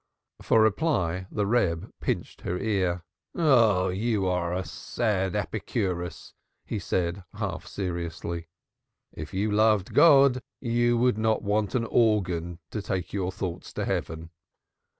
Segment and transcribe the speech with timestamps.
[0.41, 3.03] For reply the Reb pinched her ear.
[3.37, 6.33] "Ah, you are a sad Epikouros"
[6.65, 8.47] he said, half seriously.
[9.13, 13.85] "If you loved God you would not want an organ to take your thoughts to
[13.85, 14.31] heaven."